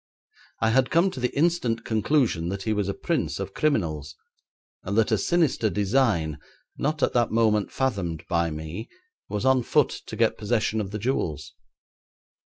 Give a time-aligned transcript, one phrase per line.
[0.61, 4.15] I had come to the instant conclusion that he was a prince of criminals,
[4.81, 6.39] and that a sinister design,
[6.75, 8.89] not at that moment fathomed by me,
[9.29, 11.53] was on foot to get possession of the jewels.